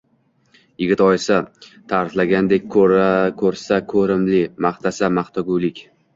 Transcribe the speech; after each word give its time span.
Yigit 0.83 1.03
oyisi 1.07 1.37
ta`riflagandek, 1.93 2.65
ko`rsa 3.43 3.79
ko`rimli, 3.93 4.43
maqtasa 4.69 5.13
maqtagulik 5.21 5.87